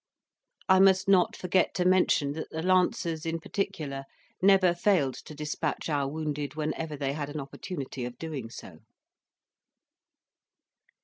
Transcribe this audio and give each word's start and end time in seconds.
I 0.67 0.79
must 0.79 1.07
not 1.07 1.35
forget 1.35 1.75
to 1.75 1.85
mention 1.85 2.31
that 2.33 2.49
the 2.49 2.63
lancers 2.63 3.23
in 3.23 3.39
particular 3.39 4.05
never 4.41 4.73
failed 4.73 5.13
to 5.13 5.35
despatch 5.35 5.89
our 5.89 6.07
wounded 6.07 6.55
whenever 6.55 6.97
they 6.97 7.13
had 7.13 7.29
an 7.29 7.39
opportunity 7.39 8.03
of 8.05 8.17
doing 8.17 8.49
so. 8.49 8.79